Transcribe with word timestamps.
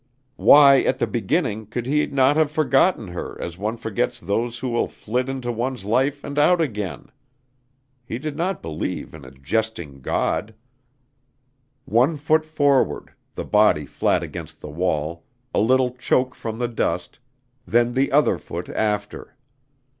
Why 0.37 0.81
at 0.81 0.97
the 0.97 1.05
beginning 1.05 1.67
could 1.67 1.85
he 1.85 2.07
not 2.07 2.35
have 2.35 2.49
forgotten 2.49 3.09
her 3.09 3.39
as 3.39 3.59
one 3.59 3.77
forgets 3.77 4.19
those 4.19 4.57
who 4.57 4.87
flit 4.87 5.29
into 5.29 5.51
one's 5.51 5.85
life 5.85 6.23
and 6.23 6.39
out 6.39 6.59
again? 6.59 7.11
He 8.03 8.17
did 8.17 8.35
not 8.35 8.63
believe 8.63 9.13
in 9.13 9.23
a 9.23 9.29
jesting 9.29 10.01
God. 10.01 10.55
One 11.85 12.17
foot 12.17 12.45
forward, 12.45 13.13
the 13.35 13.45
body 13.45 13.85
flat 13.85 14.23
against 14.23 14.59
the 14.59 14.71
wall, 14.71 15.23
a 15.53 15.59
little 15.61 15.91
choke 15.93 16.33
from 16.33 16.57
the 16.57 16.67
dust, 16.67 17.19
then 17.67 17.93
the 17.93 18.11
other 18.11 18.39
foot 18.39 18.69
after. 18.69 19.35